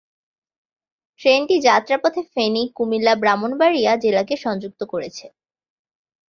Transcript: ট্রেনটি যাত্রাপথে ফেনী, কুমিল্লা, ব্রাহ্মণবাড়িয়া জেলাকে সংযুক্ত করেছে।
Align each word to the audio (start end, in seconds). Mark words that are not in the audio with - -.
ট্রেনটি 1.21 1.55
যাত্রাপথে 1.61 2.21
ফেনী, 2.33 2.63
কুমিল্লা, 2.75 3.13
ব্রাহ্মণবাড়িয়া 3.15 3.91
জেলাকে 3.95 4.35
সংযুক্ত 4.37 4.81
করেছে। 4.83 5.25